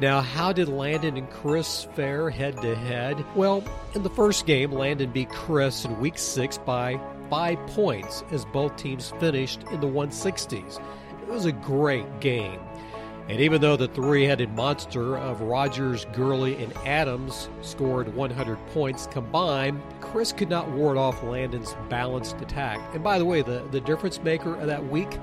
[0.00, 3.22] Now, how did Landon and Chris fare head to head?
[3.34, 3.64] Well,
[3.94, 8.76] in the first game, Landon beat Chris in week six by five points as both
[8.76, 10.80] teams finished in the 160s.
[11.20, 12.60] It was a great game.
[13.28, 19.06] And even though the three headed monster of Rodgers, Gurley, and Adams scored 100 points
[19.06, 22.80] combined, Chris could not ward off Landon's balanced attack.
[22.94, 25.18] And by the way, the, the difference maker of that week,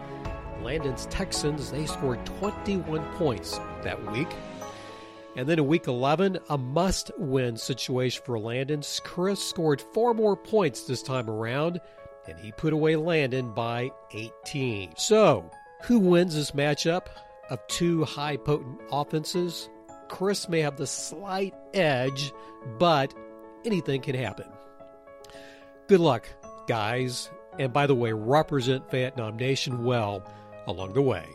[0.62, 4.30] Landon's Texans, they scored 21 points that week.
[5.36, 8.84] And then in week 11, a must win situation for Landon.
[9.04, 11.82] Chris scored four more points this time around,
[12.28, 14.94] and he put away Landon by 18.
[14.96, 15.50] So,
[15.86, 17.08] who wins this matchup?
[17.50, 19.70] Of two high potent offenses,
[20.10, 22.34] Chris may have the slight edge,
[22.80, 23.14] but
[23.66, 24.48] anything can happen.
[25.88, 26.28] Good luck,
[26.68, 27.30] guys.
[27.58, 30.24] And by the way, represent Vietnam Nation well
[30.68, 31.26] along the way.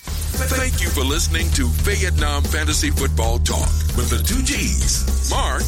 [0.00, 5.62] Thank you for listening to Vietnam Fantasy Football Talk with the two G's, Mark